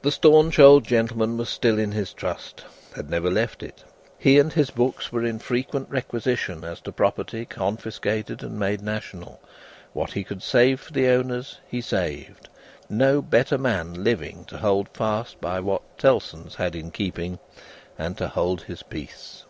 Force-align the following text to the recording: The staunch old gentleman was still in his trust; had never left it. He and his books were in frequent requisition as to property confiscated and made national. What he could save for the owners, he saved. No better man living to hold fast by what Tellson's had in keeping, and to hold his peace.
The 0.00 0.10
staunch 0.10 0.58
old 0.58 0.84
gentleman 0.86 1.36
was 1.36 1.50
still 1.50 1.78
in 1.78 1.92
his 1.92 2.14
trust; 2.14 2.64
had 2.96 3.10
never 3.10 3.30
left 3.30 3.62
it. 3.62 3.84
He 4.18 4.38
and 4.38 4.50
his 4.50 4.70
books 4.70 5.12
were 5.12 5.22
in 5.22 5.38
frequent 5.38 5.90
requisition 5.90 6.64
as 6.64 6.80
to 6.80 6.92
property 6.92 7.44
confiscated 7.44 8.42
and 8.42 8.58
made 8.58 8.80
national. 8.80 9.42
What 9.92 10.12
he 10.12 10.24
could 10.24 10.42
save 10.42 10.80
for 10.80 10.94
the 10.94 11.08
owners, 11.08 11.58
he 11.68 11.82
saved. 11.82 12.48
No 12.88 13.20
better 13.20 13.58
man 13.58 14.02
living 14.02 14.46
to 14.46 14.56
hold 14.56 14.88
fast 14.94 15.38
by 15.42 15.60
what 15.60 15.98
Tellson's 15.98 16.54
had 16.54 16.74
in 16.74 16.90
keeping, 16.90 17.38
and 17.98 18.16
to 18.16 18.28
hold 18.28 18.62
his 18.62 18.82
peace. 18.82 19.44